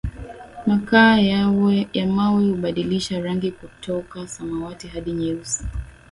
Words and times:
makaa 0.67 1.19
ya 1.93 2.07
mawe 2.07 2.49
hubadilisha 2.49 3.19
rangi 3.21 3.51
kutoka 3.51 4.27
samawati 4.27 4.87
hadi 4.87 5.11
nyeusi 5.11 5.63